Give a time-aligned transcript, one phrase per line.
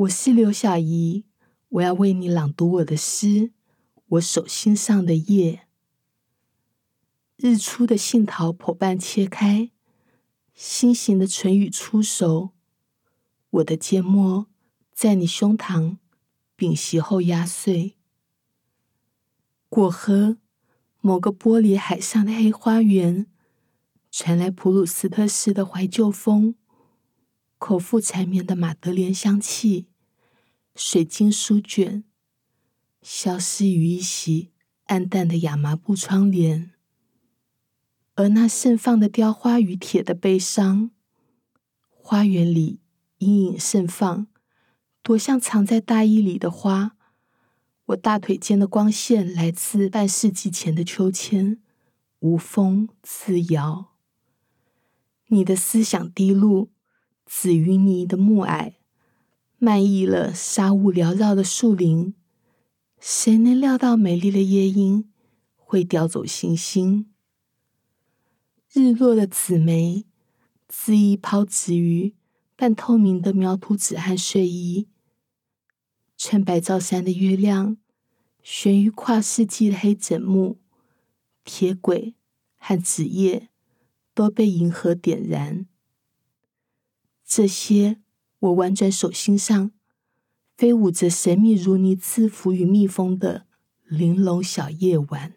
[0.00, 1.24] 我是刘小怡，
[1.70, 3.26] 我要为你朗读我的诗
[4.08, 5.52] 《我手心上的叶》。
[7.38, 9.70] 日出的杏桃剖半切开，
[10.52, 12.50] 心形的唇语出熟。
[13.48, 14.48] 我的缄默
[14.92, 15.96] 在你胸膛
[16.56, 17.96] 屏息后压碎。
[19.70, 20.36] 果核，
[21.00, 23.26] 某个玻璃海上的黑花园，
[24.10, 26.54] 传来普鲁斯特式的怀旧风。
[27.58, 29.86] 口腹缠绵的玛德莲香气，
[30.74, 32.04] 水晶书卷，
[33.00, 34.50] 消失于一袭
[34.84, 36.72] 暗淡的亚麻布窗帘，
[38.14, 40.90] 而那盛放的雕花与铁的悲伤，
[41.88, 42.80] 花园里
[43.18, 44.26] 阴影盛放，
[45.02, 46.96] 多像藏在大衣里的花。
[47.86, 51.62] 我大腿间的光线来自半世纪前的秋千，
[52.18, 53.94] 无风自摇。
[55.28, 56.70] 你的思想滴露。
[57.26, 58.74] 紫云泥的暮霭，
[59.58, 62.14] 漫溢了沙雾缭绕的树林。
[63.00, 65.10] 谁能料到美丽的夜莺
[65.56, 67.12] 会叼走星星？
[68.72, 70.04] 日落的紫梅，
[70.68, 72.14] 恣意抛掷于
[72.54, 74.88] 半透明的描图纸和睡衣。
[76.16, 77.76] 穿白罩衫的月亮，
[78.42, 80.58] 悬于跨世纪的黑枕木，
[81.44, 82.14] 铁轨
[82.56, 83.50] 和纸页
[84.14, 85.66] 都被银河点燃。
[87.36, 87.98] 这些，
[88.38, 89.70] 我玩转手心上，
[90.56, 93.44] 飞舞着神秘如泥赐福与蜜蜂的
[93.84, 95.35] 玲珑小夜晚。